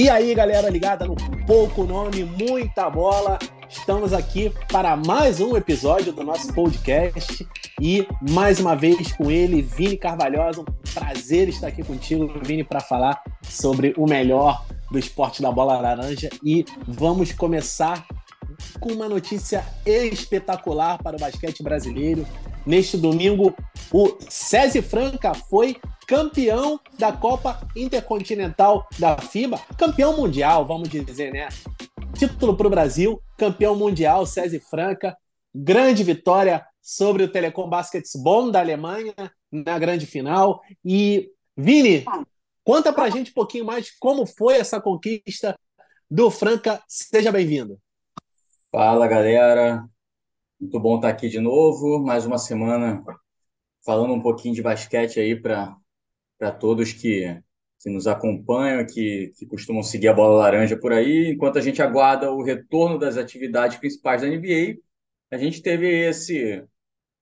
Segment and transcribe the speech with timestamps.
[0.00, 3.36] E aí, galera ligada no Pouco Nome, Muita Bola.
[3.68, 7.44] Estamos aqui para mais um episódio do nosso podcast
[7.80, 10.60] e mais uma vez com ele, Vini Carvalhosa.
[10.60, 10.64] Um
[10.94, 16.30] prazer estar aqui contigo, Vini, para falar sobre o melhor do esporte da bola laranja.
[16.44, 18.06] E vamos começar
[18.78, 22.24] com uma notícia espetacular para o basquete brasileiro.
[22.66, 23.54] Neste domingo,
[23.92, 25.76] o César Franca foi
[26.06, 31.48] campeão da Copa Intercontinental da FIBA, campeão mundial, vamos dizer, né?
[32.14, 35.16] Título para o Brasil, campeão mundial, César Franca,
[35.54, 39.14] grande vitória sobre o Telecom Basketball da Alemanha
[39.52, 40.62] na grande final.
[40.84, 42.04] E, Vini,
[42.64, 45.58] conta para a gente um pouquinho mais como foi essa conquista
[46.10, 46.82] do Franca.
[46.88, 47.78] Seja bem-vindo.
[48.70, 49.84] Fala, galera.
[50.60, 53.04] Muito bom estar aqui de novo, mais uma semana
[53.84, 57.40] falando um pouquinho de basquete aí para todos que,
[57.80, 61.30] que nos acompanham, que, que costumam seguir a bola laranja por aí.
[61.32, 64.78] Enquanto a gente aguarda o retorno das atividades principais da NBA,
[65.30, 66.64] a gente teve esse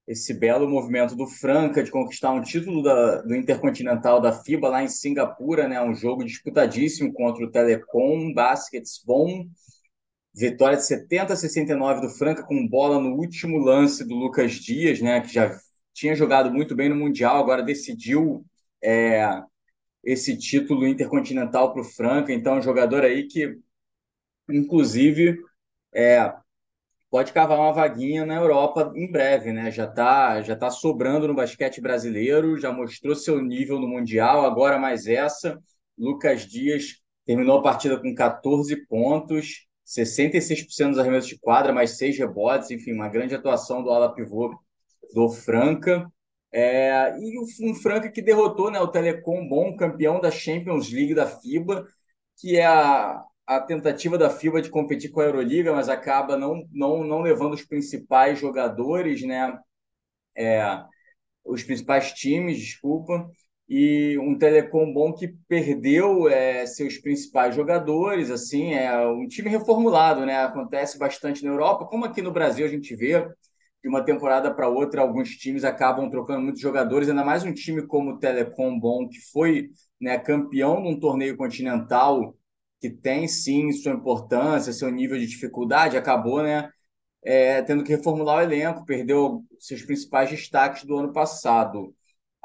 [0.07, 4.83] esse belo movimento do Franca de conquistar um título da, do Intercontinental da FIBA lá
[4.83, 5.83] em Singapura, né?
[5.83, 9.47] Um jogo disputadíssimo contra o Telecom Basketball.
[10.37, 15.01] Vitória de 70 a 69 do Franca com bola no último lance do Lucas Dias,
[15.01, 15.23] né?
[15.23, 15.59] Que já
[15.95, 18.45] tinha jogado muito bem no Mundial, agora decidiu
[18.84, 19.42] é,
[20.05, 22.34] esse título intercontinental para o Franca.
[22.34, 23.57] Então, é um jogador aí que,
[24.51, 25.39] inclusive,
[25.95, 26.34] é,
[27.11, 29.70] pode cavar uma vaguinha na Europa em breve, né?
[29.70, 34.79] Já está já tá sobrando no basquete brasileiro, já mostrou seu nível no Mundial, agora
[34.79, 35.59] mais essa.
[35.97, 42.19] Lucas Dias terminou a partida com 14 pontos, 66% dos arremessos de quadra, mais seis
[42.19, 44.59] rebotes, enfim, uma grande atuação do ala pivô
[45.15, 46.11] do Franca.
[46.53, 51.27] É, e um Franca que derrotou né, o Telecom Bom, campeão da Champions League da
[51.27, 51.86] FIBA,
[52.39, 56.67] que é a, a tentativa da FIBA de competir com a Euroliga, mas acaba não,
[56.73, 59.57] não, não levando os principais jogadores, né?
[60.36, 60.83] É,
[61.45, 63.30] os principais times, desculpa,
[63.69, 70.25] e um Telecom Bom que perdeu é, seus principais jogadores, assim, é um time reformulado,
[70.25, 70.37] né?
[70.45, 73.27] Acontece bastante na Europa, como aqui no Brasil a gente vê
[73.83, 77.87] de uma temporada para outra, alguns times acabam trocando muitos jogadores, ainda mais um time
[77.87, 82.37] como o Telecom Bom, que foi né, campeão de um torneio continental,
[82.81, 86.69] que tem sim sua importância, seu nível de dificuldade, acabou né,
[87.25, 91.95] é, tendo que reformular o elenco, perdeu seus principais destaques do ano passado.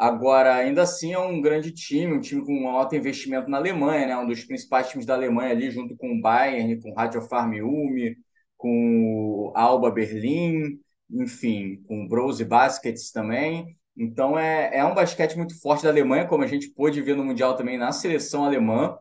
[0.02, 4.08] Agora, ainda assim, é um grande time, um time com um alto investimento na Alemanha,
[4.08, 4.18] né?
[4.18, 7.54] um dos principais times da Alemanha ali, junto com o Bayern, com o Radio Farm
[7.62, 8.16] Ulm,
[8.58, 13.78] com o Alba Berlim, enfim, com Brose Baskets também.
[13.96, 17.24] Então é, é um basquete muito forte da Alemanha, como a gente pôde ver no
[17.24, 18.98] Mundial também na seleção alemã,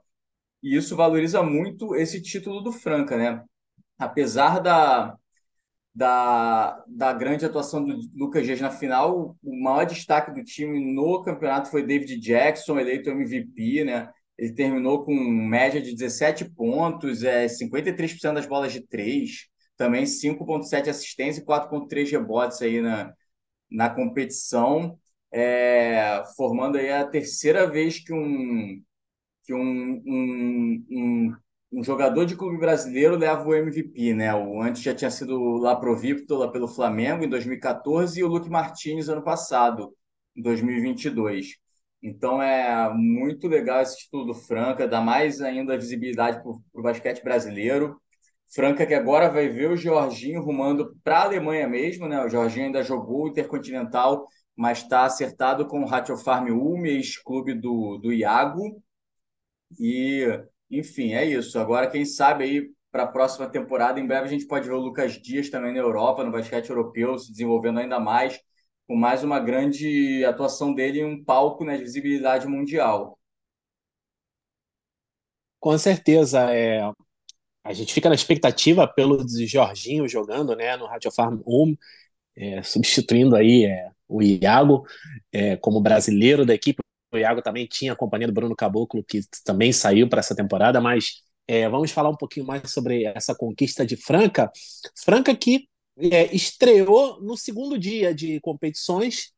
[0.63, 3.43] e isso valoriza muito esse título do Franca, né?
[3.99, 5.17] Apesar da,
[5.95, 11.23] da, da grande atuação do Lucas Dias na final, o maior destaque do time no
[11.23, 14.11] campeonato foi David Jackson, eleito MVP, né?
[14.39, 20.89] Ele terminou com média de 17 pontos, é, 53% das bolas de três, também 5,7
[20.89, 23.13] assistência e 4,3 rebotes aí na,
[23.71, 24.99] na competição,
[25.33, 28.83] é, formando aí a terceira vez que um,
[29.45, 31.37] que um, um, um,
[31.73, 34.35] um, jogador de clube brasileiro leva o MVP, né?
[34.35, 38.29] O antes já tinha sido lá pro Victor, lá pelo Flamengo, em 2014, e o
[38.29, 39.95] Luke Martinez ano passado,
[40.37, 41.57] em 2022.
[42.03, 47.23] Então é muito legal esse título do Franca, dá mais ainda visibilidade para o basquete
[47.23, 48.01] brasileiro.
[48.53, 52.23] Franca que agora vai ver o Jorginho rumando para a Alemanha mesmo, né?
[52.25, 54.27] O Jorginho ainda jogou Intercontinental,
[54.57, 58.83] mas está acertado com o Ratio Farm Ulm, ex-clube do, do Iago.
[59.79, 60.27] E,
[60.71, 61.59] enfim, é isso.
[61.59, 64.81] Agora, quem sabe aí para a próxima temporada, em breve a gente pode ver o
[64.81, 68.41] Lucas Dias também na Europa, no basquete europeu, se desenvolvendo ainda mais,
[68.87, 73.19] com mais uma grande atuação dele em um palco né, de visibilidade mundial.
[75.61, 76.81] Com certeza, é
[77.63, 81.79] a gente fica na expectativa pelo Jorginho jogando né, no Radio Farm Home,
[82.35, 84.87] é, substituindo aí é, o Iago
[85.31, 86.83] é, como brasileiro da equipe.
[87.19, 91.23] Iago também tinha a companhia do Bruno Caboclo, que também saiu para essa temporada, mas
[91.47, 94.51] é, vamos falar um pouquinho mais sobre essa conquista de Franca.
[95.05, 95.69] Franca que
[95.99, 99.33] é, estreou no segundo dia de competições,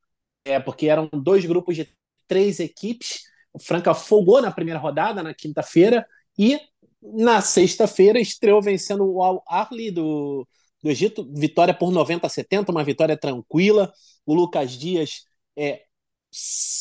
[0.44, 1.88] é, porque eram dois grupos de
[2.28, 3.22] três equipes.
[3.52, 6.06] O Franca folgou na primeira rodada, na quinta-feira,
[6.38, 6.58] e
[7.02, 10.46] na sexta-feira, estreou vencendo o Al-Ahly do,
[10.82, 13.92] do Egito, vitória por 90 a 70, uma vitória tranquila.
[14.25, 15.25] O Lucas Dias
[15.56, 15.82] é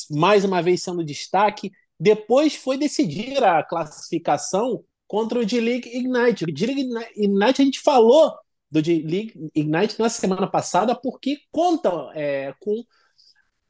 [0.10, 1.72] mais uma vez sendo destaque.
[2.00, 6.46] Depois foi decidir a classificação contra o D-League Ignite.
[6.46, 8.34] O D-League Ignite, a gente falou
[8.70, 12.84] do D-League Ignite na semana passada, porque conta é, com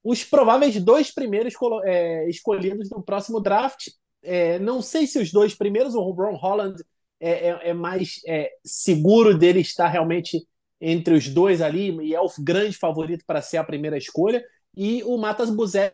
[0.03, 1.53] os prováveis dois primeiros
[1.83, 3.89] é, escolhidos no próximo draft.
[4.23, 6.81] É, não sei se os dois primeiros, o Ron Holland
[7.19, 10.45] é, é, é mais é, seguro dele estar realmente
[10.79, 14.43] entre os dois ali e é o grande favorito para ser a primeira escolha.
[14.75, 15.93] E o Matas Buzelis,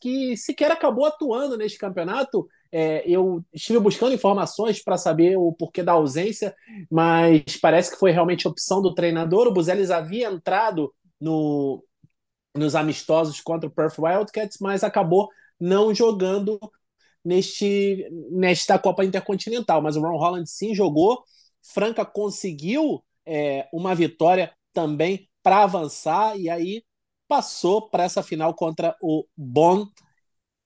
[0.00, 2.48] que sequer acabou atuando neste campeonato.
[2.72, 6.54] É, eu estive buscando informações para saber o porquê da ausência,
[6.90, 9.46] mas parece que foi realmente opção do treinador.
[9.46, 11.84] O Buzelis havia entrado no,
[12.56, 16.58] nos amistosos contra o Perth Wildcats, mas acabou não jogando
[17.24, 19.82] neste nesta Copa Intercontinental.
[19.82, 21.24] Mas o Ron Holland sim jogou.
[21.62, 26.82] Franca conseguiu é, uma vitória também para avançar e aí
[27.28, 29.86] passou para essa final contra o Bonn,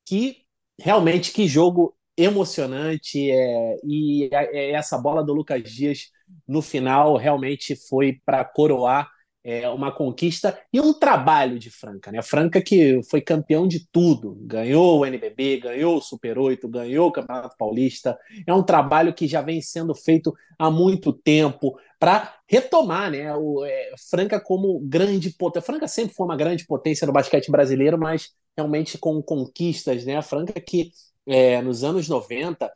[0.06, 0.44] que
[0.78, 6.10] realmente que jogo emocionante é, e é, essa bola do Lucas Dias
[6.46, 9.10] no final realmente foi para coroar
[9.42, 12.22] é, uma conquista e um trabalho de Franca, né?
[12.22, 17.12] Franca que foi campeão de tudo, ganhou o NBB, ganhou o Super 8, ganhou o
[17.12, 18.18] Campeonato Paulista.
[18.46, 23.34] É um trabalho que já vem sendo feito há muito tempo para retomar, né?
[23.34, 25.66] O é, Franca como grande potência.
[25.66, 30.16] Franca sempre foi uma grande potência no basquete brasileiro, mas realmente com conquistas, né?
[30.16, 30.90] A Franca que
[31.26, 32.70] é, nos anos 90,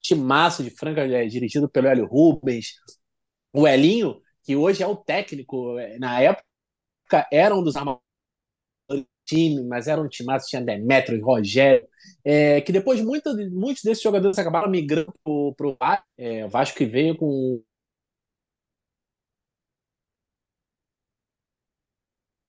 [0.00, 2.74] timaço de Franca é, dirigido pelo Hélio Rubens,
[3.52, 6.44] o Elinho que hoje é o técnico, é, na época
[7.32, 8.02] era um dos armadores
[8.88, 11.86] do time, mas era um time que tinha Demetrio, Rogério,
[12.24, 15.12] é, que depois muito, muitos desses jogadores acabaram migrando
[15.56, 17.62] para o Vasco, é, Vasco que veio com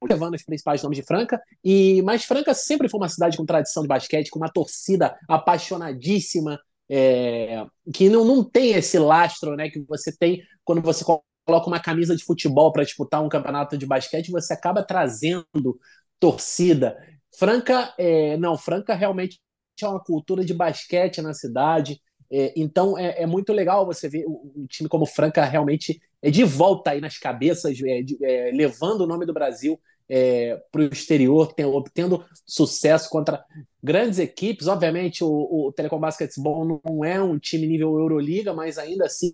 [0.10, 3.82] levando os principais nomes de Franca, e mas Franca sempre foi uma cidade com tradição
[3.84, 6.60] de basquete, com uma torcida apaixonadíssima,
[6.90, 11.80] é, que não, não tem esse lastro né, que você tem quando você coloca uma
[11.80, 15.80] camisa de futebol para disputar um campeonato de basquete, você acaba trazendo
[16.20, 16.98] torcida.
[17.38, 19.40] Franca, é, não, Franca realmente
[19.82, 22.02] é uma cultura de basquete na cidade.
[22.32, 26.44] É, então é, é, muito legal você ver um time como Franca realmente é de
[26.44, 29.80] volta aí nas cabeças, é, de, é, levando o nome do Brasil
[30.10, 33.44] é, para o exterior, tem, obtendo sucesso contra
[33.84, 34.68] grandes equipes.
[34.68, 39.34] Obviamente, o, o Telecom Basketball não é um time nível Euroliga, mas ainda assim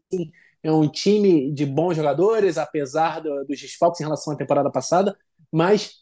[0.63, 5.18] é um time de bons jogadores, apesar do, dos desfalques em relação à temporada passada,
[5.51, 6.01] mas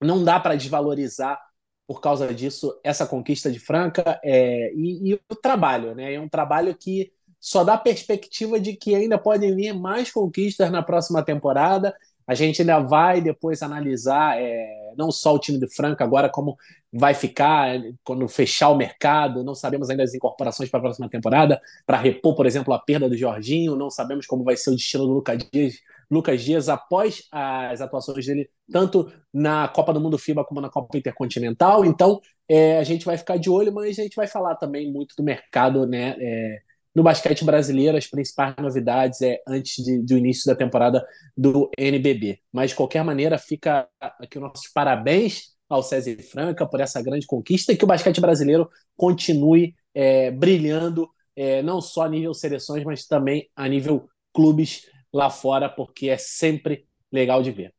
[0.00, 1.40] não dá para desvalorizar
[1.86, 6.14] por causa disso essa conquista de Franca é, e, e, o trabalho, né?
[6.14, 10.82] É um trabalho que só dá perspectiva de que ainda podem vir mais conquistas na
[10.82, 11.94] próxima temporada
[12.30, 16.56] a gente ainda vai depois analisar é, não só o time do Franca agora, como
[16.92, 19.42] vai ficar quando fechar o mercado.
[19.42, 23.08] Não sabemos ainda as incorporações para a próxima temporada, para repor, por exemplo, a perda
[23.08, 23.74] do Jorginho.
[23.74, 25.74] Não sabemos como vai ser o destino do Lucas Dias,
[26.08, 30.96] Lucas Dias após as atuações dele, tanto na Copa do Mundo FIBA como na Copa
[30.96, 31.84] Intercontinental.
[31.84, 35.16] Então, é, a gente vai ficar de olho, mas a gente vai falar também muito
[35.16, 36.14] do mercado, né?
[36.20, 36.62] É,
[36.94, 41.06] no basquete brasileiro, as principais novidades é antes de, do início da temporada
[41.36, 42.40] do NBB.
[42.52, 47.26] Mas, de qualquer maneira, fica aqui os nossos parabéns ao César Franca por essa grande
[47.26, 52.82] conquista e que o basquete brasileiro continue é, brilhando, é, não só a nível seleções,
[52.84, 57.72] mas também a nível clubes lá fora, porque é sempre legal de ver.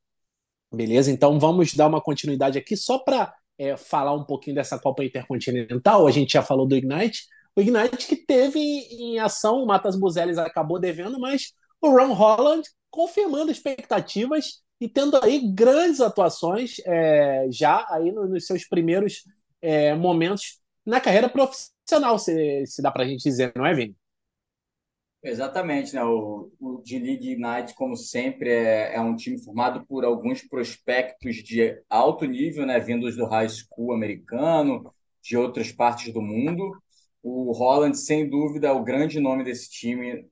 [0.74, 1.12] Beleza?
[1.12, 6.08] Então vamos dar uma continuidade aqui só para é, falar um pouquinho dessa Copa Intercontinental.
[6.08, 10.38] A gente já falou do Ignite, o Ignite que teve em ação, o Matas Buzelis
[10.38, 17.86] acabou devendo, mas o Ron Holland confirmando expectativas e tendo aí grandes atuações é, já
[17.90, 19.24] aí nos seus primeiros
[19.62, 23.96] é, momentos na carreira profissional, se, se dá para a gente dizer, não é, Vini?
[25.24, 26.04] Exatamente, né?
[26.04, 31.80] O, o D-League Ignite, como sempre, é, é um time formado por alguns prospectos de
[31.88, 32.80] alto nível, né?
[32.80, 34.92] Vindos do high school americano,
[35.22, 36.72] de outras partes do mundo.
[37.24, 40.26] O Holland, sem dúvida, é o grande nome desse time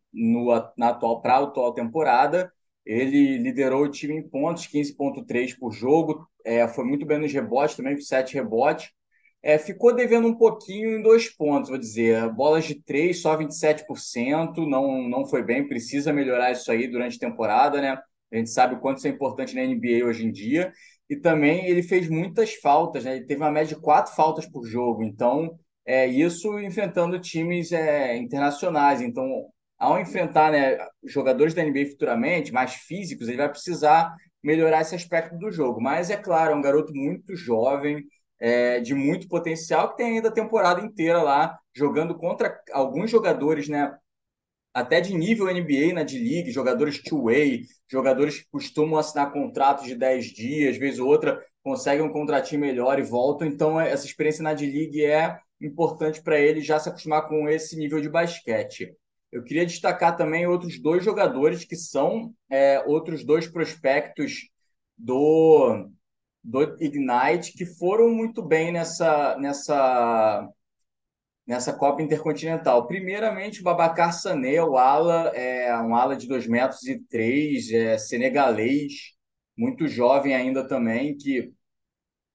[1.22, 2.52] para a atual temporada.
[2.86, 6.28] Ele liderou o time em pontos, 15,3 por jogo.
[6.44, 8.90] É, foi muito bem nos rebotes também, com 7 rebotes.
[9.42, 12.28] É, ficou devendo um pouquinho em dois pontos, vou dizer.
[12.34, 14.66] Bolas de três, só 27%.
[14.68, 17.98] Não, não foi bem, precisa melhorar isso aí durante a temporada, né?
[18.32, 20.74] A gente sabe o quanto isso é importante na NBA hoje em dia.
[21.10, 23.16] E também ele fez muitas faltas, né?
[23.18, 25.04] Ele teve uma média de quatro faltas por jogo.
[25.04, 25.58] Então,
[25.90, 29.02] é, isso enfrentando times é, internacionais.
[29.02, 34.94] Então, ao enfrentar né, jogadores da NBA futuramente, mais físicos, ele vai precisar melhorar esse
[34.94, 35.82] aspecto do jogo.
[35.82, 38.06] Mas, é claro, é um garoto muito jovem,
[38.40, 43.68] é, de muito potencial, que tem ainda a temporada inteira lá, jogando contra alguns jogadores
[43.68, 43.92] né,
[44.72, 50.26] até de nível NBA na D-League, jogadores two-way, jogadores que costumam assinar contratos de 10
[50.28, 53.48] dias, vez ou outra conseguem um contratinho melhor e voltam.
[53.48, 58.02] Então, essa experiência na D-League é importante para ele já se acostumar com esse nível
[58.02, 58.96] de basquete.
[59.32, 64.50] Eu queria destacar também outros dois jogadores que são é, outros dois prospectos
[64.98, 65.88] do,
[66.44, 70.50] do Ignite que foram muito bem nessa, nessa,
[71.46, 72.88] nessa Copa Intercontinental.
[72.88, 77.98] Primeiramente, o Babacar Sané, o ala, é um ala de 2 metros e 3, é,
[77.98, 79.14] senegalês,
[79.56, 81.54] muito jovem ainda também, que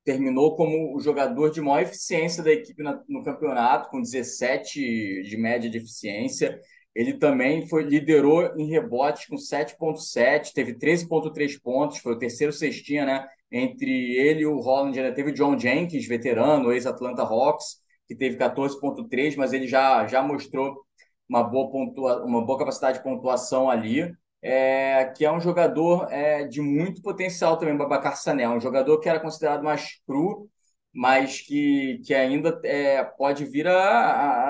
[0.04, 5.70] terminou como o jogador de maior eficiência da equipe no campeonato, com 17 de média
[5.70, 6.60] de eficiência.
[6.94, 13.04] Ele também foi liderou em rebotes com 7.7, teve 13.3 pontos, foi o terceiro cestinha,
[13.04, 13.26] né?
[13.50, 18.36] Entre ele e o Holland ainda teve o John Jenkins, veterano, ex-Atlanta Hawks, que teve
[18.36, 20.84] 14.3, mas ele já, já mostrou
[21.28, 24.12] uma boa, pontua, uma boa capacidade de pontuação ali.
[24.46, 29.08] É, que é um jogador é, de muito potencial também, Babacar Sané, um jogador que
[29.08, 30.50] era considerado mais cru,
[30.92, 33.72] mas que, que ainda é, pode vir a,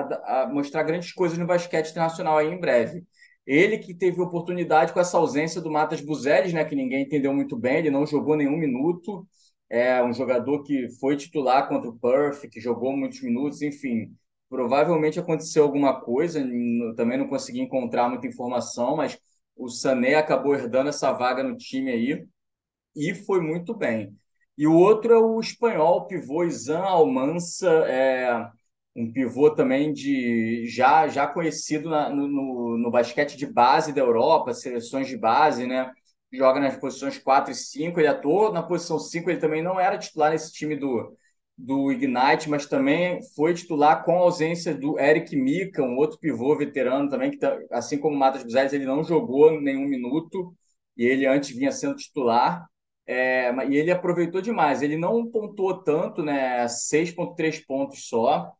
[0.00, 3.04] a, a, mostrar grandes coisas no basquete internacional aí em breve.
[3.46, 7.56] Ele que teve oportunidade com essa ausência do Matas Buzeres, né, que ninguém entendeu muito
[7.56, 9.24] bem, ele não jogou nenhum minuto,
[9.70, 14.12] é um jogador que foi titular contra o Perth, que jogou muitos minutos, enfim,
[14.48, 16.40] provavelmente aconteceu alguma coisa,
[16.96, 19.18] também não consegui encontrar muita informação, mas
[19.56, 22.26] o Sané acabou herdando essa vaga no time aí
[22.96, 24.16] e foi muito bem.
[24.56, 28.48] E o outro é o espanhol, o pivô Izan Almansa, é
[28.96, 34.54] um pivô também de já já conhecido na, no, no basquete de base da Europa,
[34.54, 35.90] seleções de base, né?
[36.32, 39.98] Joga nas posições 4 e 5, ele atuou na posição 5, ele também não era
[39.98, 41.16] titular nesse time do,
[41.56, 46.56] do Ignite, mas também foi titular com a ausência do Eric Mika, um outro pivô
[46.56, 50.54] veterano também, que tá, assim como o Matas Buzeres, ele não jogou nenhum minuto,
[50.96, 52.68] e ele antes vinha sendo titular.
[53.06, 54.82] É, e ele aproveitou demais.
[54.82, 56.66] Ele não pontuou tanto, né?
[56.68, 58.52] 6,3 pontos só.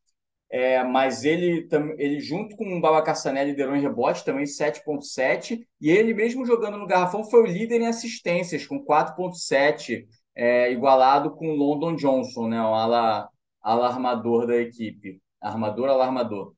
[0.50, 5.66] É, mas ele, ele, junto com o Babacar Sané, liderou em rebote também 7,7.
[5.80, 11.30] E ele, mesmo jogando no Garrafão, foi o líder em assistências, com 4,7, é, igualado
[11.32, 12.60] com o London Johnson, né?
[12.60, 13.28] O ala,
[13.62, 15.20] ala armador da equipe.
[15.40, 16.54] Armador, alarmador.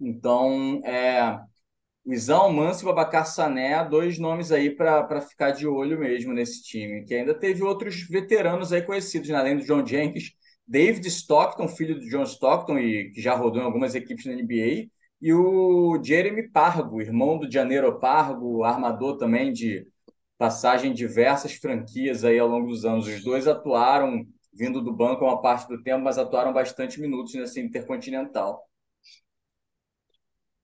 [0.00, 1.38] Então, é,
[2.04, 6.32] o Isão Manso e o Babacar Sané, dois nomes aí para ficar de olho mesmo
[6.34, 9.36] nesse time, que ainda teve outros veteranos aí conhecidos, né?
[9.36, 10.32] além do John Jenkins,
[10.66, 14.88] David Stockton, filho do John Stockton, e que já rodou em algumas equipes na NBA,
[15.20, 19.86] e o Jeremy Pargo, irmão do Janeiro Pargo, armador também de
[20.38, 23.06] passagem em diversas franquias aí ao longo dos anos.
[23.06, 27.60] Os dois atuaram vindo do banco uma parte do tempo, mas atuaram bastante minutos nessa
[27.60, 28.68] Intercontinental.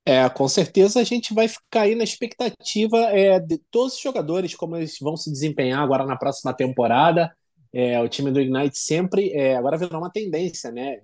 [0.05, 4.55] É, com certeza a gente vai ficar aí na expectativa é, de todos os jogadores,
[4.55, 7.35] como eles vão se desempenhar agora na próxima temporada.
[7.73, 11.03] É, o time do Ignite sempre, é, agora virou uma tendência, né?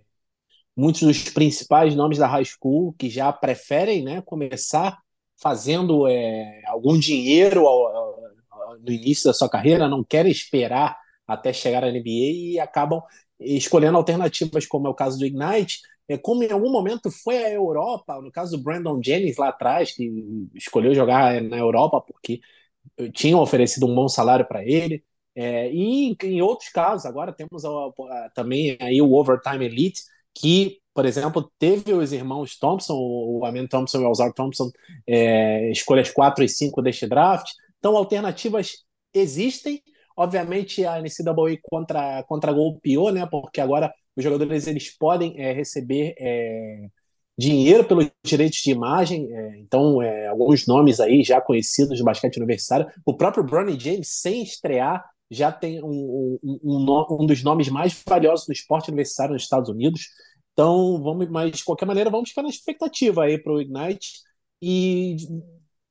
[0.76, 4.99] Muitos dos principais nomes da high school que já preferem né, começar
[5.40, 8.06] fazendo é, algum dinheiro ao,
[8.80, 13.02] no início da sua carreira, não querem esperar até chegar à NBA e acabam
[13.38, 17.52] escolhendo alternativas, como é o caso do Ignite, é, como em algum momento foi a
[17.52, 20.09] Europa, no caso do Brandon Jennings lá atrás, que
[20.54, 22.40] escolheu jogar na Europa porque
[23.12, 25.02] tinham oferecido um bom salário para ele.
[25.35, 30.02] É, e em, outros casos, agora temos a, a, também aí o Overtime Elite,
[30.35, 34.71] que, por exemplo, teve os irmãos Thompson, o Amen Thompson e o Alzar Thompson,
[35.06, 37.50] é, escolhas 4 e 5 deste draft.
[37.78, 39.83] Então, alternativas existem.
[40.16, 43.26] Obviamente, a NCAA contra, contra golpeou, né?
[43.26, 46.87] Porque agora os jogadores eles podem é, receber é,
[47.38, 49.99] dinheiro pelos direitos de imagem, é, então
[50.30, 55.52] alguns nomes aí já conhecidos do basquete universitário, o próprio Bronny James, sem estrear, já
[55.52, 60.09] tem um, um, um, um, dos nomes mais valiosos do esporte universitário nos Estados Unidos,
[60.52, 64.12] então vamos, mas de qualquer maneira vamos ficar na expectativa aí para o Ignite
[64.62, 65.16] e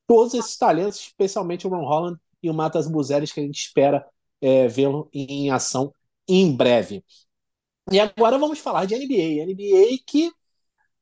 [0.07, 4.05] todos esses talentos, especialmente o Ron Holland e o Matas Buzeres, que a gente espera
[4.41, 5.93] é, vê-lo em ação
[6.27, 7.03] em breve.
[7.91, 9.45] E agora vamos falar de NBA.
[9.45, 10.31] NBA que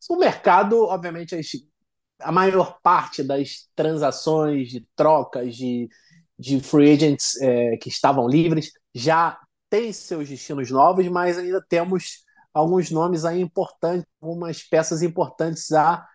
[0.10, 1.36] o mercado, obviamente,
[2.20, 5.90] a maior parte das transações, de trocas, de,
[6.38, 12.24] de free agents é, que estavam livres já tem seus destinos novos, mas ainda temos
[12.54, 16.06] alguns nomes aí importantes, algumas peças importantes a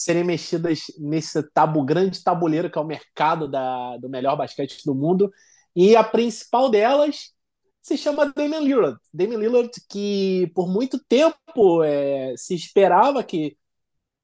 [0.00, 4.94] serem mexidas nesse tabu, grande tabuleiro que é o mercado da, do melhor basquete do
[4.94, 5.30] mundo.
[5.76, 7.34] E a principal delas
[7.82, 8.98] se chama Damian Lillard.
[9.12, 13.58] Damian Lillard que por muito tempo é, se esperava que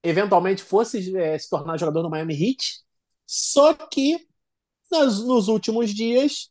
[0.02, 2.80] eventualmente fosse é, se tornar jogador do Miami Heat,
[3.26, 4.26] só que
[4.90, 6.50] nas, nos últimos dias,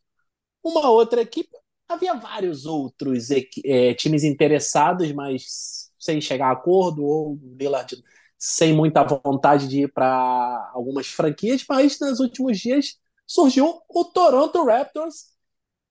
[0.62, 1.50] uma outra equipe,
[1.88, 3.28] havia vários outros
[3.64, 7.96] é, times interessados, mas sem chegar a acordo, ou Lillard
[8.38, 14.64] sem muita vontade de ir para algumas franquias, mas nos últimos dias surgiu o Toronto
[14.64, 15.26] Raptors,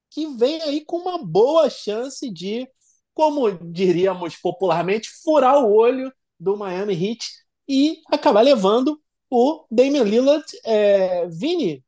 [0.10, 2.68] que vem aí com uma boa chance de,
[3.14, 7.26] como diríamos popularmente, furar o olho do Miami Heat
[7.68, 10.46] e acabar levando o Damian Lillard.
[10.64, 11.84] É, Vini,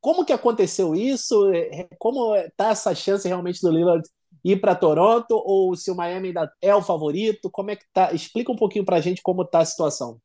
[0.00, 1.52] como que aconteceu isso?
[1.52, 4.08] É, como está essa chance realmente do Lillard
[4.52, 7.50] ir para Toronto ou se o Miami ainda é o favorito?
[7.50, 8.12] Como é que tá?
[8.12, 10.20] Explica um pouquinho para a gente como está a situação.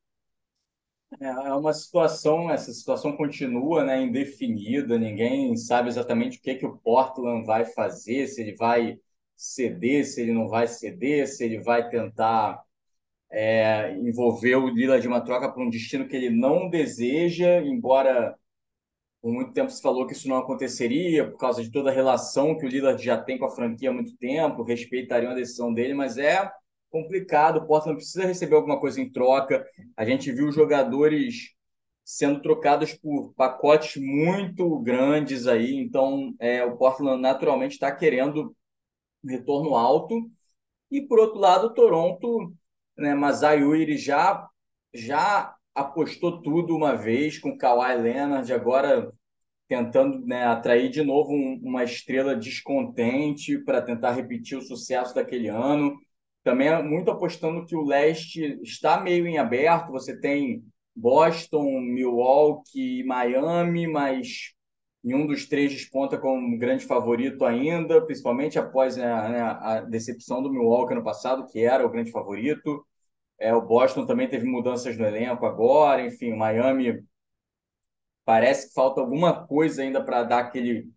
[1.20, 4.98] É, é uma situação, essa situação continua, né, indefinida.
[4.98, 8.98] Ninguém sabe exatamente o que que o Portland vai fazer, se ele vai
[9.36, 12.62] ceder, se ele não vai ceder, se ele vai tentar
[13.32, 18.36] é, envolver o Lillard de uma troca para um destino que ele não deseja, embora
[19.22, 22.58] por muito tempo se falou que isso não aconteceria por causa de toda a relação
[22.58, 25.94] que o Lillard já tem com a franquia há muito tempo, respeitariam a decisão dele,
[25.94, 26.52] mas é
[26.90, 27.58] complicado.
[27.58, 29.66] O Portland precisa receber alguma coisa em troca.
[29.96, 31.54] A gente viu jogadores
[32.04, 38.56] sendo trocados por pacotes muito grandes aí, então é, o Portland naturalmente está querendo
[39.24, 40.30] um retorno alto.
[40.90, 42.54] E por outro lado, o Toronto,
[42.98, 44.48] né, Masai Ujiri já
[44.94, 49.12] já apostou tudo uma vez com Kawhi Leonard, agora
[49.68, 55.48] tentando né, atrair de novo um, uma estrela descontente para tentar repetir o sucesso daquele
[55.48, 55.98] ano.
[56.44, 59.92] Também muito apostando que o leste está meio em aberto.
[59.92, 60.64] Você tem
[60.94, 64.54] Boston, Milwaukee Miami, mas
[65.04, 70.94] nenhum dos três desponta como grande favorito ainda, principalmente após né, a decepção do Milwaukee
[70.94, 72.86] ano passado, que era o grande favorito.
[73.42, 77.04] É, o Boston também teve mudanças no elenco agora, enfim, o Miami
[78.24, 80.88] parece que falta alguma coisa ainda para dar aquele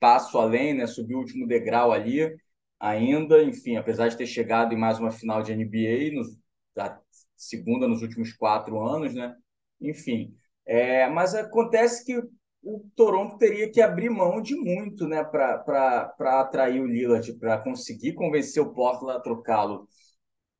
[0.00, 0.86] passo além, né?
[0.86, 2.34] Subir o último degrau ali
[2.80, 6.38] ainda, enfim, apesar de ter chegado em mais uma final de NBA, nos,
[6.74, 6.98] da
[7.36, 9.36] segunda nos últimos quatro anos, né?
[9.78, 10.34] Enfim,
[10.64, 12.18] é, mas acontece que
[12.62, 18.14] o Toronto teria que abrir mão de muito, né, para atrair o Lillard, para conseguir
[18.14, 19.86] convencer o Portland a trocá-lo.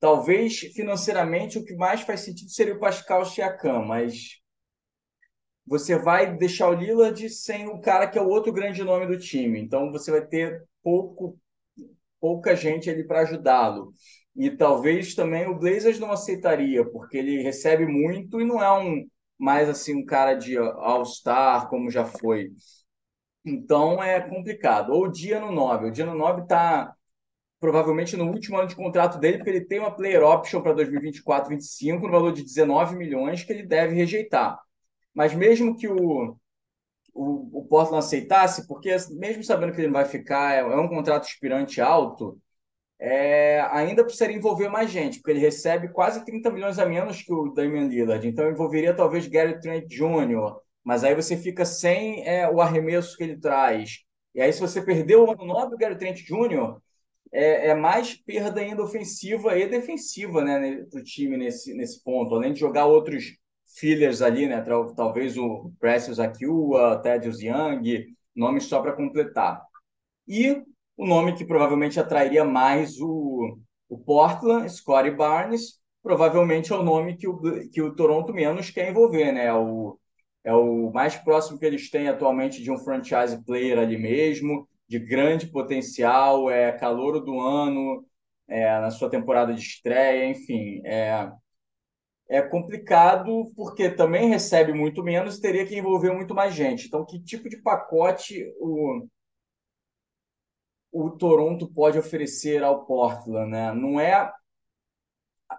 [0.00, 4.40] Talvez financeiramente o que mais faz sentido seria o Pascal Siakam, mas
[5.66, 9.18] você vai deixar o Lillard sem o cara que é o outro grande nome do
[9.18, 9.60] time.
[9.60, 11.38] Então você vai ter pouco
[12.20, 13.92] pouca gente ali para ajudá-lo.
[14.36, 19.06] E talvez também o Blazers não aceitaria, porque ele recebe muito e não é um
[19.38, 22.52] mais assim um cara de All-Star como já foi.
[23.44, 24.92] Então é complicado.
[24.92, 25.88] Ou o Diano 9.
[25.88, 26.94] O Diano 9 está
[27.60, 32.00] provavelmente no último ano de contrato dele, porque ele tem uma player option para 2024-25
[32.00, 34.58] no valor de 19 milhões que ele deve rejeitar.
[35.14, 36.36] Mas mesmo que o,
[37.14, 41.28] o, o Portland aceitasse, porque mesmo sabendo que ele vai ficar, é, é um contrato
[41.28, 42.40] expirante alto,
[42.98, 47.32] é, ainda precisaria envolver mais gente, porque ele recebe quase 30 milhões a menos que
[47.32, 48.26] o Damian Lillard.
[48.26, 53.22] Então envolveria talvez Gary Trent Jr., mas aí você fica sem é, o arremesso que
[53.22, 54.00] ele traz.
[54.34, 56.80] E aí, se você perdeu o ano nobre do Gary Trent Jr.,
[57.32, 62.34] é, é, mais perda ainda ofensiva e defensiva né, para o time nesse, nesse ponto,
[62.34, 63.36] além de jogar outros
[63.78, 64.64] fillers ali, né,
[64.96, 69.62] talvez o Precious Akua, Thaddeus Young, nomes só para completar.
[70.26, 70.62] E
[70.96, 77.16] o nome que provavelmente atrairia mais o, o Portland, Scottie Barnes, provavelmente é o nome
[77.16, 77.40] que o,
[77.70, 79.46] que o Toronto menos quer envolver, né?
[79.46, 79.98] É o,
[80.44, 84.98] é o mais próximo que eles têm atualmente de um franchise player ali mesmo de
[84.98, 88.04] grande potencial, é calouro do ano,
[88.48, 90.82] é, na sua temporada de estreia, enfim.
[90.84, 91.30] É,
[92.28, 96.88] é complicado porque também recebe muito menos e teria que envolver muito mais gente.
[96.88, 99.06] Então, que tipo de pacote o,
[100.90, 103.48] o Toronto pode oferecer ao Portland?
[103.48, 103.72] Né?
[103.72, 104.32] Não é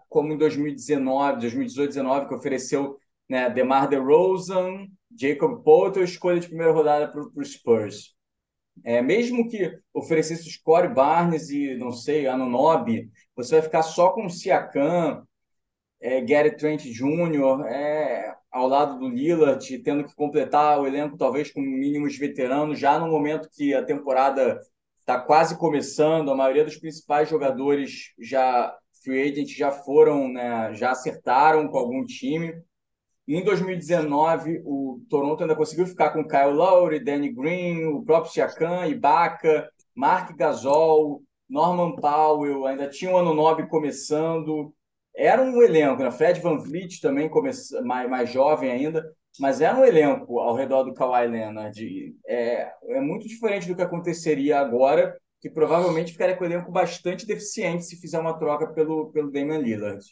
[0.10, 2.98] como em 2019, 2018, 2019, que ofereceu
[3.30, 8.14] né, DeMar DeRozan, Jacob Poeltl, escolha de primeira rodada para o Spurs.
[8.84, 14.30] É, mesmo que oferecesse Corey Barnes e, não sei, Anunobi, você vai ficar só com
[14.30, 15.24] Siakam,
[16.00, 21.52] é, Gary Trent Jr., é, ao lado do Lillard, tendo que completar o elenco talvez
[21.52, 24.60] com mínimos veteranos, já no momento que a temporada
[25.00, 30.92] está quase começando, a maioria dos principais jogadores já free agent já foram, né, já
[30.92, 32.54] acertaram com algum time.
[33.28, 38.86] Em 2019, o Toronto ainda conseguiu ficar com Kyle Lowry, Danny Green, o próprio Siakam,
[38.88, 44.74] Ibaka, Mark Gasol, Norman Powell, ainda tinha o ano 9 começando.
[45.16, 46.12] era um elenco, né?
[46.12, 49.04] Fred Van Vliet também começou, mais, mais jovem ainda,
[49.40, 52.16] mas era um elenco ao redor do Kawhi Leonard.
[52.26, 57.26] É, é muito diferente do que aconteceria agora, que provavelmente ficaria com o elenco bastante
[57.26, 60.04] deficiente se fizer uma troca pelo, pelo Damian Lillard.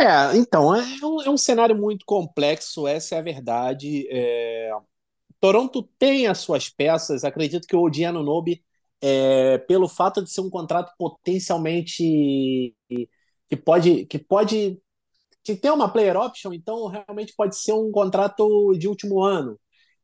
[0.00, 4.06] É, então, é um, é um cenário muito complexo, essa é a verdade.
[4.10, 4.70] É...
[5.40, 8.64] Toronto tem as suas peças, acredito que o Odiano Nobe
[9.02, 12.74] é, pelo fato de ser um contrato potencialmente
[13.48, 14.80] que pode que pode
[15.44, 19.58] que ter uma player option, então realmente pode ser um contrato de último ano.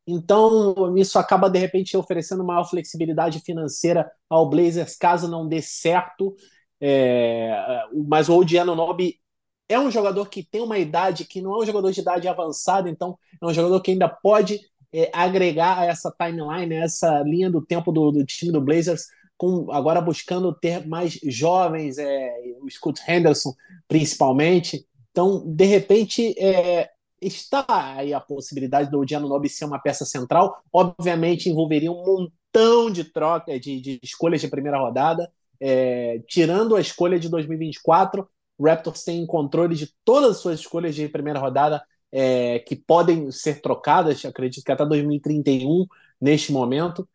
[0.07, 6.35] Então, isso acaba de repente oferecendo maior flexibilidade financeira ao Blazers caso não dê certo.
[6.81, 9.19] É, mas o Odiano Nobe
[9.67, 12.89] é um jogador que tem uma idade que não é um jogador de idade avançada,
[12.89, 14.59] então é um jogador que ainda pode
[14.93, 19.71] é, agregar a essa timeline, essa linha do tempo do, do, time do Blazers, com
[19.71, 23.53] agora buscando ter mais jovens, é, o Scott Henderson
[23.87, 24.85] principalmente.
[25.11, 26.89] Então, de repente, é,
[27.21, 30.61] está aí a possibilidade do Odiano Nobi ser uma peça central.
[30.71, 35.29] Obviamente, envolveria um montão de troca de, de escolhas de primeira rodada.
[35.59, 40.95] É, tirando a escolha de 2024, o Raptors tem controle de todas as suas escolhas
[40.95, 45.85] de primeira rodada é, que podem ser trocadas, acredito que até 2031,
[46.19, 47.07] neste momento.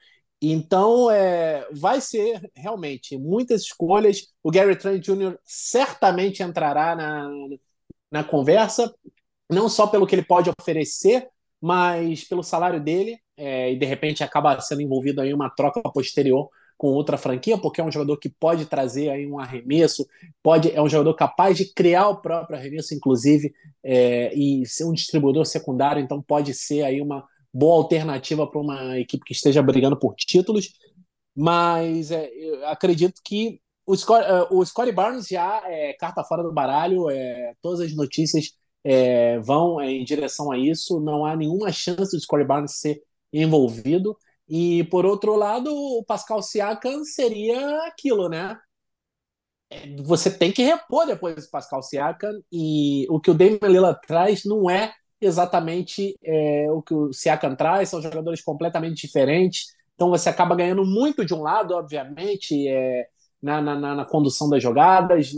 [0.42, 4.28] Então, é, vai ser realmente muitas escolhas.
[4.42, 5.38] O Gary Trent Jr.
[5.44, 7.30] certamente entrará na,
[8.10, 8.92] na conversa,
[9.50, 11.28] não só pelo que ele pode oferecer,
[11.60, 16.48] mas pelo salário dele, é, e de repente acaba sendo envolvido em uma troca posterior
[16.80, 20.08] com outra franquia, porque é um jogador que pode trazer aí um arremesso,
[20.42, 23.52] pode é um jogador capaz de criar o próprio arremesso, inclusive,
[23.84, 28.98] é, e ser um distribuidor secundário, então pode ser aí uma boa alternativa para uma
[28.98, 30.70] equipe que esteja brigando por títulos.
[31.36, 32.30] Mas é,
[32.64, 37.52] acredito que o, Scott, é, o Scottie Barnes já é carta fora do baralho, é,
[37.60, 42.22] todas as notícias é, vão é, em direção a isso, não há nenhuma chance do
[42.22, 44.16] Scottie Barnes ser envolvido.
[44.50, 48.58] E por outro lado, o Pascal Siakam seria aquilo, né?
[49.70, 54.00] É, você tem que repor depois do Pascal Siakam e o que o Damian Lillard
[54.04, 59.66] traz não é exatamente é, o que o Siakam traz, são jogadores completamente diferentes.
[59.94, 63.06] Então você acaba ganhando muito de um lado, obviamente, é,
[63.40, 65.30] na, na, na, condução das jogadas,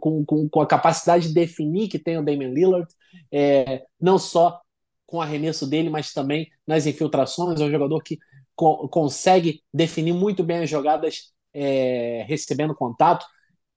[0.00, 2.88] com, com, com, a capacidade de definir que tem o Damian Lillard,
[3.30, 4.60] é, não só
[5.06, 7.60] com o arremesso dele, mas também nas infiltrações.
[7.60, 8.18] É um jogador que
[8.58, 13.24] co consegue definir muito bem as jogadas é, recebendo contato.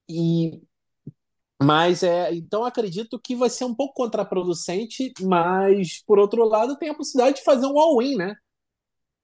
[0.09, 0.61] E
[1.63, 6.89] mas é, então acredito que vai ser um pouco contraproducente, mas por outro lado tem
[6.89, 8.35] a possibilidade de fazer um all-in, né?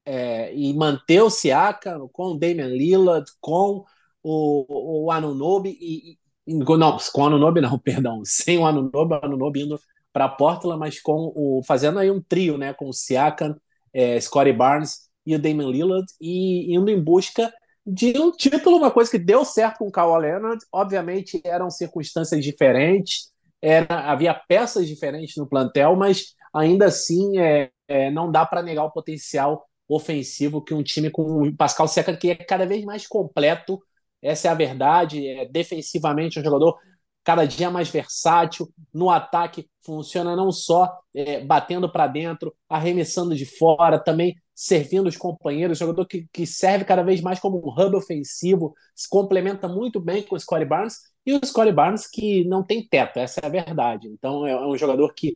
[0.06, 3.84] É, e manter o Siaka com o Damian Lillard, com
[4.24, 9.26] o, o Anunobi e, e não, com o Anunobi não, perdão, sem o Anunobi, o
[9.26, 9.80] Anunobi indo
[10.14, 13.56] para Portland, mas com o fazendo aí um trio, né, com o Siakam,
[13.94, 17.54] é, Scottie Barnes e o Damian Lillard e indo em busca
[17.86, 20.66] de um título, uma coisa que deu certo com o Kawhi Leonard.
[20.72, 23.30] Obviamente eram circunstâncias diferentes,
[23.62, 28.86] era, havia peças diferentes no plantel, mas ainda assim é, é não dá para negar
[28.86, 33.06] o potencial ofensivo que um time com o Pascal Siakam que é cada vez mais
[33.06, 33.82] completo.
[34.22, 35.28] Essa é a verdade.
[35.28, 36.78] É, defensivamente, um jogador
[37.24, 38.70] cada dia mais versátil.
[38.94, 45.16] No ataque, funciona não só é, batendo para dentro, arremessando de fora, também servindo os
[45.16, 45.78] companheiros.
[45.78, 50.24] Jogador que, que serve cada vez mais como um hub ofensivo, se complementa muito bem
[50.24, 50.96] com o Scottie Barnes.
[51.24, 54.08] E o Scottie Barnes que não tem teto, essa é a verdade.
[54.08, 55.36] Então é, é um jogador que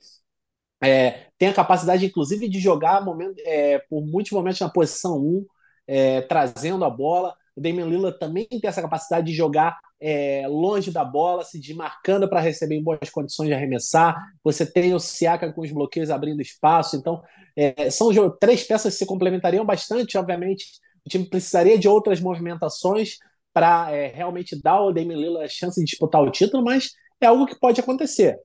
[0.83, 5.45] é, tem a capacidade, inclusive, de jogar momento, é, por muitos momentos na posição 1,
[5.85, 7.35] é, trazendo a bola.
[7.55, 12.27] O Damian Lillard também tem essa capacidade de jogar é, longe da bola, se desmarcando
[12.27, 14.17] para receber em boas condições de arremessar.
[14.43, 16.95] Você tem o Siaka com os bloqueios abrindo espaço.
[16.97, 17.21] Então,
[17.55, 18.09] é, são
[18.39, 20.17] três peças que se complementariam bastante.
[20.17, 20.65] Obviamente,
[21.05, 23.17] o time precisaria de outras movimentações
[23.53, 27.27] para é, realmente dar ao Damian Lillard a chance de disputar o título, mas é
[27.27, 28.39] algo que pode acontecer.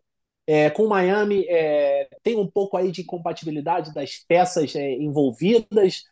[0.47, 6.03] É, com o Miami, é, tem um pouco aí de incompatibilidade das peças é, envolvidas.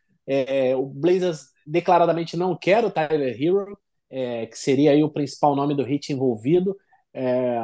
[0.79, 3.79] O Blazers declaradamente não quer o Tyler Hero,
[4.15, 6.77] é, que seria aí o principal nome do hit envolvido.
[7.13, 7.61] É,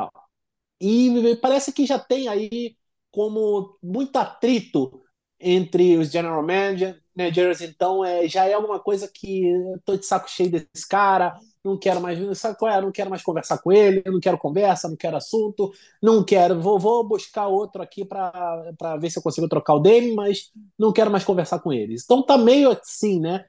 [0.80, 2.76] e parece que já tem aí
[3.12, 5.00] como muito atrito
[5.38, 10.50] entre os general managers, então é, já é alguma coisa que estou de saco cheio
[10.50, 12.80] desse cara, não quero mais, sabe qual é?
[12.80, 16.78] Não quero mais conversar com ele, não quero conversa, não quero assunto, não quero, vou,
[16.78, 21.10] vou buscar outro aqui para ver se eu consigo trocar o dele, mas não quero
[21.10, 22.02] mais conversar com eles.
[22.04, 23.44] Então tá meio assim, né?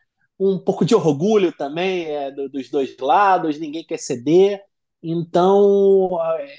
[0.47, 4.62] Um pouco de orgulho também é, do, dos dois lados, ninguém quer ceder.
[5.04, 6.10] Então,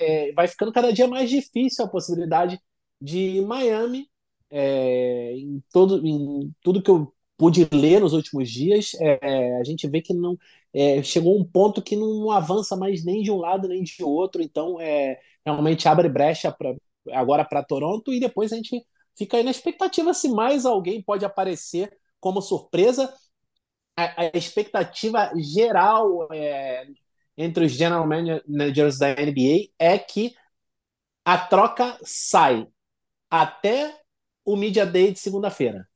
[0.01, 2.61] é, vai ficando cada dia mais difícil a possibilidade
[3.01, 4.09] de Miami,
[4.51, 9.89] é, em, todo, em tudo que eu pude ler nos últimos dias, é, a gente
[9.89, 10.39] vê que não
[10.73, 14.43] é, chegou um ponto que não avança mais nem de um lado nem de outro,
[14.43, 16.75] então é, realmente abre brecha pra,
[17.11, 18.85] agora para Toronto e depois a gente
[19.17, 23.13] fica aí na expectativa se mais alguém pode aparecer como surpresa.
[23.97, 26.87] A, a expectativa geral é,
[27.37, 30.35] entre os general managers da NBA é que
[31.25, 32.67] a troca sai
[33.31, 34.01] até
[34.45, 35.89] o Media Day de segunda-feira.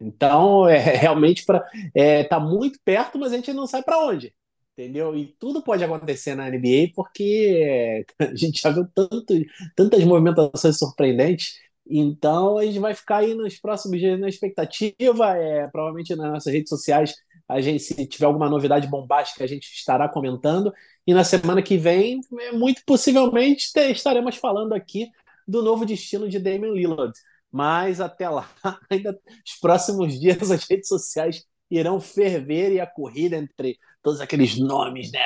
[0.00, 4.34] Então, é realmente para é, tá muito perto, mas a gente não sabe para onde,
[4.72, 5.16] entendeu?
[5.16, 9.34] E tudo pode acontecer na NBA porque a gente já viu tanto,
[9.76, 11.54] tantas movimentações surpreendentes.
[11.88, 16.52] Então, a gente vai ficar aí nos próximos dias na expectativa, é, provavelmente nas nossas
[16.52, 17.14] redes sociais
[17.48, 20.72] a gente, se tiver alguma novidade bombástica, a gente estará comentando.
[21.06, 25.08] E na semana que vem, é, muito possivelmente, estaremos falando aqui
[25.46, 27.14] do novo destino de Damian Lillard.
[27.50, 28.50] Mas até lá,
[28.90, 34.58] ainda os próximos dias, as redes sociais irão ferver e a corrida entre todos aqueles
[34.58, 35.20] nomes, né?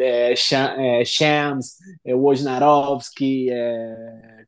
[0.00, 4.44] É, é, Shams, é, Wojnarowski, é,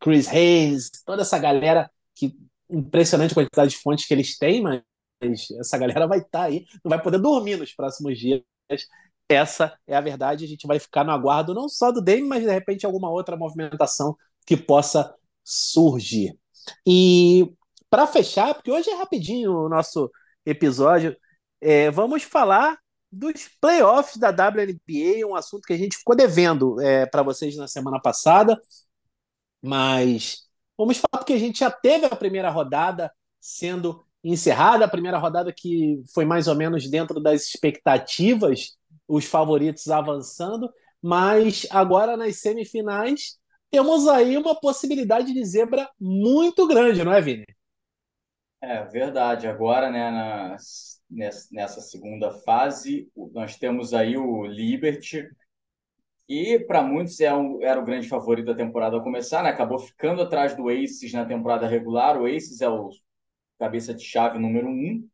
[0.00, 2.34] Chris Hayes, toda essa galera que
[2.68, 4.82] impressionante quantidade de fontes que eles têm, mas
[5.58, 8.42] essa galera vai estar tá aí, não vai poder dormir nos próximos dias.
[9.28, 10.44] Essa é a verdade.
[10.44, 13.36] A gente vai ficar no aguardo não só do Dame, mas de repente alguma outra
[13.36, 16.36] movimentação que possa surgir.
[16.86, 17.52] E
[17.88, 20.10] para fechar, porque hoje é rapidinho o nosso
[20.46, 21.16] episódio,
[21.60, 22.78] é, vamos falar
[23.12, 27.66] dos playoffs da WNBA, um assunto que a gente ficou devendo é, para vocês na
[27.66, 28.60] semana passada,
[29.62, 30.46] mas
[30.76, 35.52] vamos falar porque a gente já teve a primeira rodada sendo encerrada, a primeira rodada
[35.52, 38.76] que foi mais ou menos dentro das expectativas,
[39.08, 40.70] os favoritos avançando,
[41.02, 43.38] mas agora nas semifinais
[43.70, 47.46] temos aí uma possibilidade de zebra muito grande, não é, Vini?
[48.60, 49.46] É verdade.
[49.46, 51.00] Agora, né, nas,
[51.50, 55.26] nessa segunda fase, nós temos aí o Liberty,
[56.30, 59.50] que para muitos é um, era o grande favorito da temporada a começar, né?
[59.50, 62.16] Acabou ficando atrás do Aces na temporada regular.
[62.16, 62.88] O Aces é o
[63.58, 65.08] cabeça de chave número um.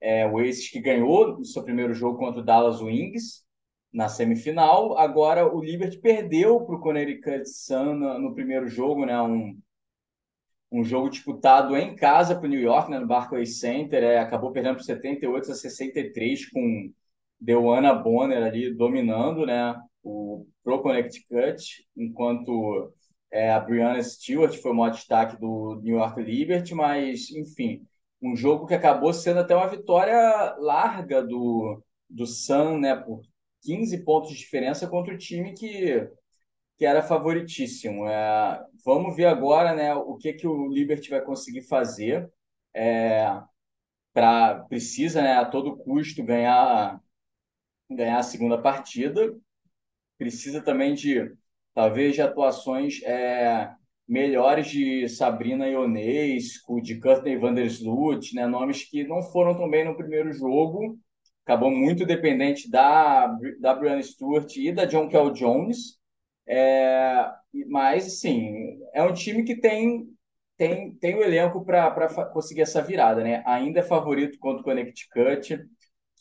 [0.00, 3.44] É, o Aces que ganhou o seu primeiro jogo contra o Dallas Wings
[3.92, 4.96] na semifinal.
[4.96, 9.20] Agora o Liberty perdeu para o Connecticut Sun no, no, primeiro jogo, né?
[9.20, 9.60] Um,
[10.72, 12.98] um jogo disputado em casa para o New York, né?
[12.98, 14.02] no Barclays Center.
[14.02, 16.90] É, acabou perdendo por 78 a 63 com
[17.38, 19.78] Deuana Bonner ali dominando, né?
[20.04, 22.92] O pro Connecticut, enquanto
[23.32, 27.86] é, a Brianna Stewart foi o maior destaque do New York Liberty, mas, enfim,
[28.22, 33.22] um jogo que acabou sendo até uma vitória larga do, do Sun, né, por
[33.62, 36.08] 15 pontos de diferença contra o time que,
[36.78, 38.06] que era favoritíssimo.
[38.08, 42.30] É, vamos ver agora né, o que, que o Liberty vai conseguir fazer.
[42.74, 43.40] É,
[44.12, 47.00] pra, precisa né, a todo custo ganhar,
[47.90, 49.34] ganhar a segunda partida.
[50.18, 51.32] Precisa também de
[51.74, 53.70] talvez de atuações é,
[54.06, 59.96] melhores de Sabrina Ionesco, de Courtney Vandersloot, né, nomes que não foram tão bem no
[59.96, 60.98] primeiro jogo,
[61.44, 63.26] acabou muito dependente da,
[63.60, 65.98] da Brianna Stewart e da John Kell Jones,
[66.46, 67.30] é,
[67.68, 70.08] mas, sim, é um time que tem
[70.56, 73.42] tem, tem o elenco para conseguir essa virada, né?
[73.44, 75.58] Ainda é favorito contra o Connecticut,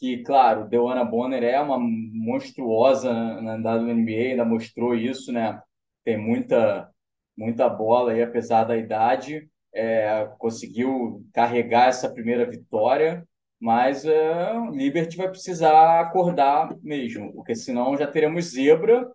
[0.03, 5.61] que, claro, Deanna Bonner é uma monstruosa na, WNBA, ainda mostrou isso, né?
[6.03, 6.89] Tem muita,
[7.37, 9.49] muita bola aí, apesar da idade.
[9.73, 13.25] É, conseguiu carregar essa primeira vitória,
[13.57, 19.09] mas é, o Liberty vai precisar acordar mesmo, porque senão já teremos zebra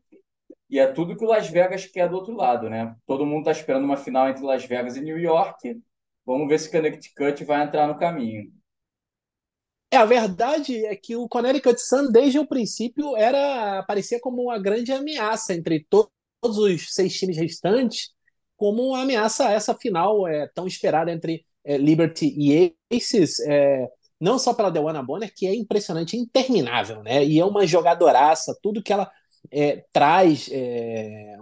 [0.71, 2.97] e é tudo que o Las Vegas quer do outro lado, né?
[3.07, 5.79] Todo mundo está esperando uma final entre Las Vegas e New York.
[6.25, 8.51] Vamos ver se Connecticut vai entrar no caminho.
[9.91, 14.59] É, a verdade é que o Connecticut Sun, desde o princípio, era parecia como uma
[14.59, 18.11] grande ameaça entre to todos os seis times restantes,
[18.57, 23.89] como uma ameaça a essa final é, tão esperada entre é, Liberty e Aces, é,
[24.21, 27.25] não só pela Dewana Bonner, que é impressionante, interminável, né?
[27.25, 29.11] E é uma jogadoraça, tudo que ela
[29.51, 31.37] é, traz é,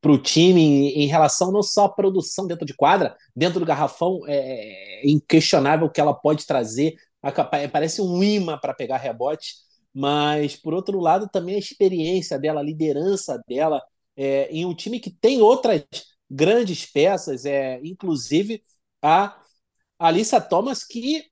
[0.00, 3.66] para o time em, em, relação não só à produção dentro de quadra, dentro do
[3.66, 6.94] garrafão, é, é inquestionável o que ela pode trazer
[7.72, 9.54] parece um imã para pegar rebote,
[9.94, 13.82] mas por outro lado também a experiência dela, a liderança dela
[14.16, 15.84] é, em um time que tem outras
[16.30, 18.62] grandes peças, é, inclusive
[19.02, 19.36] a
[19.98, 21.24] Alissa Thomas, que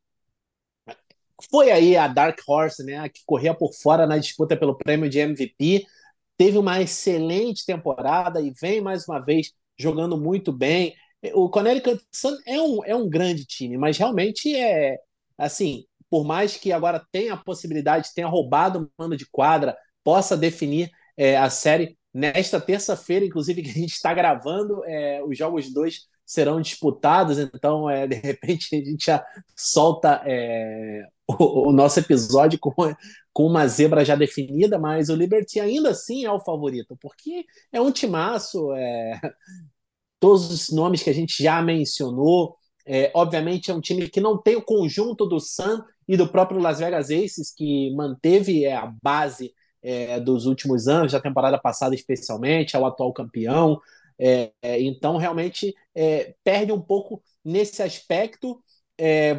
[1.51, 5.19] foi aí a Dark Horse, né, que corria por fora na disputa pelo prêmio de
[5.19, 5.87] MVP,
[6.37, 10.95] teve uma excelente temporada e vem mais uma vez jogando muito bem.
[11.35, 14.99] O Connecticut Sun é um, é um grande time, mas realmente é
[15.39, 20.37] assim, por mais que agora tenha a possibilidade, tenha roubado o mando de quadra, possa
[20.37, 25.73] definir é, a série nesta terça-feira, inclusive que a gente está gravando, é, os jogos
[25.73, 29.25] dois serão disputados, então é, de repente a gente já
[29.57, 32.75] solta é, o, o, nosso episódio com,
[33.33, 37.81] com uma zebra já definida, mas o Liberty ainda assim é o favorito, porque é
[37.81, 39.19] um timaço, é,
[40.21, 42.58] todos os nomes que a gente já mencionou,
[42.91, 46.59] é, obviamente é um time que não tem o conjunto do Sun e do próprio
[46.59, 51.95] Las Vegas Aces, que manteve é, a base é, dos últimos anos, da temporada passada
[51.95, 53.79] especialmente, é o atual campeão.
[54.19, 58.59] É, é então, realmente, é, perde um pouco nesse aspecto.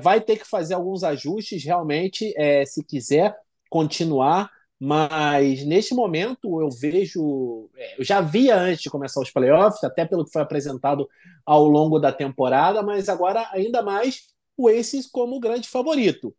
[0.01, 2.33] Vai ter que fazer alguns ajustes, realmente,
[2.65, 3.35] se quiser
[3.69, 4.49] continuar.
[4.79, 10.23] Mas neste momento eu vejo, eu já via antes de começar os playoffs, até pelo
[10.23, 11.07] que foi apresentado
[11.45, 16.33] ao longo da temporada, mas agora ainda mais o Aces como grande favorito.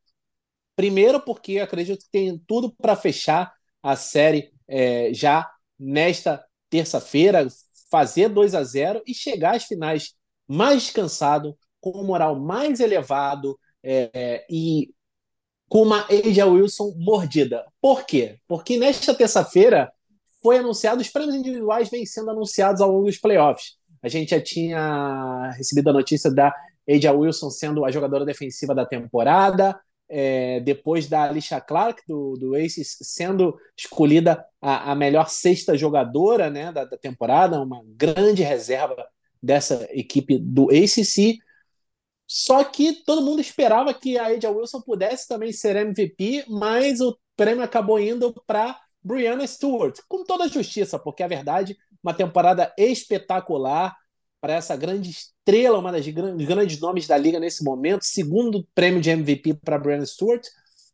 [0.74, 7.46] Primeiro, porque acredito que tem tudo para fechar a série é, já nesta terça-feira,
[7.90, 10.14] fazer 2 a 0 e chegar às finais
[10.48, 14.94] mais descansado, com o moral mais elevado é, e
[15.70, 17.64] com uma Aja Wilson mordida.
[17.80, 18.38] Por quê?
[18.48, 19.90] Porque nesta terça-feira
[20.42, 23.76] foi anunciado, os prêmios individuais vêm sendo anunciados ao longo dos playoffs.
[24.02, 26.52] A gente já tinha recebido a notícia da
[26.88, 29.78] Aja Wilson sendo a jogadora defensiva da temporada,
[30.08, 36.50] é, depois da Alicia Clark, do, do Aces, sendo escolhida a, a melhor sexta jogadora
[36.50, 39.06] né, da, da, temporada, uma grande reserva
[39.40, 41.38] dessa equipe do ACC.
[42.32, 47.18] Só que todo mundo esperava que a Aja Wilson pudesse também ser MVP, mas o
[47.36, 52.72] prêmio acabou indo para Brianna Stewart, com toda a justiça, porque a verdade, uma temporada
[52.78, 53.96] espetacular,
[54.40, 59.10] para essa grande estrela, uma das grandes nomes da liga nesse momento, segundo prêmio de
[59.10, 60.46] MVP para Brianna Stewart,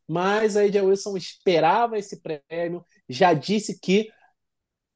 [0.07, 4.09] mas a AJ Wilson esperava esse prêmio, já disse que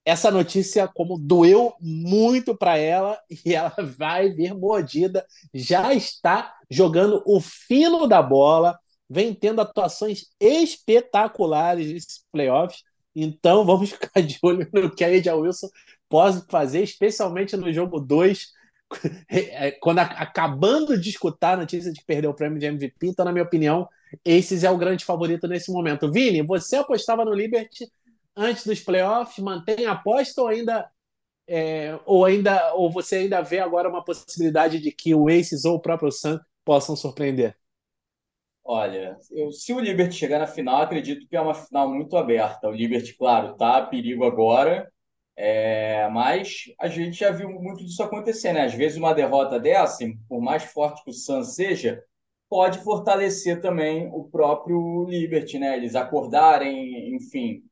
[0.03, 7.21] essa notícia como doeu muito para ela e ela vai vir mordida, já está jogando
[7.25, 12.81] o fino da bola, vem tendo atuações espetaculares nesses playoffs.
[13.15, 15.67] Então vamos ficar de olho no que a Aja Wilson
[16.09, 18.47] pode fazer, especialmente no jogo 2,
[19.29, 23.07] é, quando acabando de escutar a notícia de que perdeu o prêmio de MVP.
[23.07, 23.87] Então, na minha opinião,
[24.25, 26.11] esses é o grande favorito nesse momento.
[26.11, 27.89] Vini, você apostava no Liberty
[28.35, 29.43] antes dos playoffs?
[29.43, 30.89] Mantém a aposta ou ainda
[31.47, 35.75] é, ou ainda ou você ainda vê agora uma possibilidade de que o Aces ou
[35.75, 37.55] o próprio Sun possam surpreender?
[38.63, 42.69] Olha, eu, se o Liberty chegar na final, acredito que é uma final muito aberta.
[42.69, 44.89] O Liberty, claro, tá a perigo agora,
[45.35, 48.65] é, mas a gente já viu muito disso acontecer, né?
[48.65, 52.03] Às vezes uma derrota dessa, por mais forte que o Sun seja,
[52.49, 55.75] pode fortalecer também o próprio Liberty, né?
[55.77, 57.63] Eles acordarem, enfim.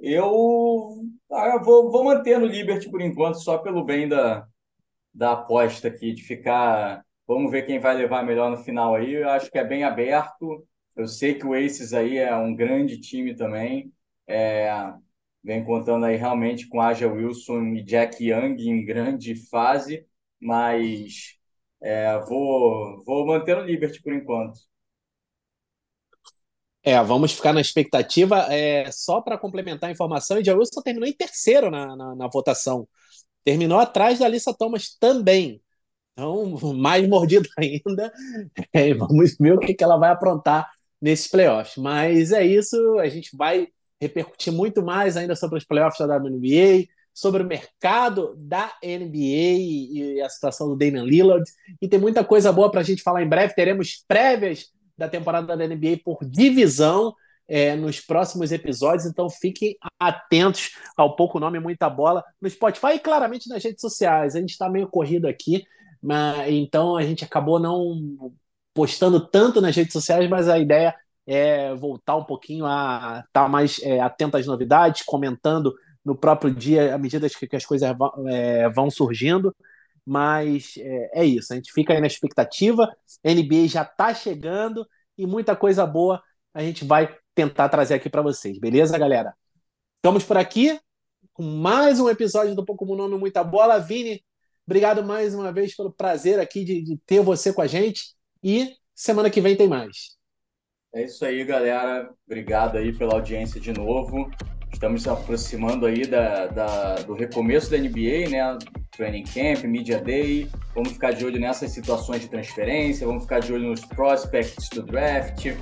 [0.00, 4.46] Eu, ah, eu vou, vou manter no Liberty por enquanto, só pelo bem da,
[5.14, 7.04] da aposta aqui, de ficar.
[7.26, 9.14] Vamos ver quem vai levar melhor no final aí.
[9.14, 10.66] Eu acho que é bem aberto.
[10.96, 13.92] Eu sei que o Aces aí é um grande time também.
[14.28, 14.70] É,
[15.42, 20.06] vem contando aí realmente com Aja Wilson e Jack Young em grande fase,
[20.40, 21.36] mas
[21.82, 24.60] é, vou, vou manter o Liberty por enquanto.
[26.82, 28.46] É, vamos ficar na expectativa.
[28.52, 32.88] É, só para complementar a informação, o Wilson terminou em terceiro na, na, na, votação.
[33.44, 35.62] Terminou atrás da Alissa Thomas também.
[36.12, 38.12] Então, mais mordido ainda.
[38.72, 41.76] É, vamos ver o que, que ela vai aprontar nesses playoffs.
[41.76, 43.68] Mas é isso, a gente vai
[44.00, 49.58] repercutir muito mais ainda sobre os playoffs da WNBA, sobre o mercado da NBA
[49.92, 51.44] e a situação do Damian Lillard.
[51.80, 53.54] E tem muita coisa boa para a gente falar em breve.
[53.54, 54.70] Teremos prévias
[55.00, 57.14] da temporada da NBA por divisão
[57.48, 62.98] é, nos próximos episódios, então fiquem atentos ao Pouco Nome Muita Bola no Spotify e
[62.98, 64.36] claramente nas redes sociais.
[64.36, 65.64] A gente está meio corrido aqui,
[66.02, 68.30] mas, então a gente acabou não
[68.74, 70.94] postando tanto nas redes sociais, mas a ideia
[71.26, 75.74] é, voltar um pouquinho a estar tá mais é, atento às novidades, comentando
[76.04, 77.90] no próprio dia à medida que, as coisas
[78.28, 79.54] é, vão surgindo.
[80.04, 82.88] Mas é, é, isso, a gente fica aí na expectativa.
[83.24, 84.86] NBA já está chegando
[85.16, 86.22] e muita coisa boa
[86.52, 89.34] a gente vai tentar trazer aqui para vocês, beleza, galera?
[89.96, 90.78] Estamos por aqui
[91.32, 93.78] com mais um episódio do Pouco Nome Muita Bola.
[93.78, 94.22] Vini,
[94.66, 98.74] obrigado mais uma vez pelo prazer aqui de, de ter você com a gente e
[98.94, 100.18] semana que vem tem mais.
[100.92, 102.12] É isso aí, galera.
[102.26, 104.28] Obrigado aí pela audiência de novo.
[104.80, 108.58] Estamos aproximando aí da, da, do recomeço da NBA, né?
[108.96, 110.48] Training Camp, Media Day.
[110.74, 114.82] Vamos ficar de olho nessas situações de transferência, vamos ficar de olho nos prospects do
[114.82, 115.52] draft,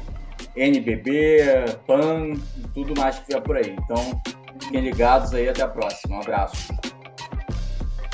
[0.55, 1.41] NBB,
[1.85, 2.35] PAN,
[2.73, 3.75] tudo mais que vier por aí.
[3.83, 4.23] Então,
[4.63, 6.19] fiquem ligados aí, até a próxima.
[6.19, 6.73] Um abraço.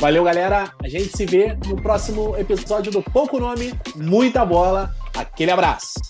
[0.00, 0.72] Valeu, galera.
[0.82, 4.94] A gente se vê no próximo episódio do Pouco Nome, Muita Bola.
[5.14, 6.00] Aquele abraço.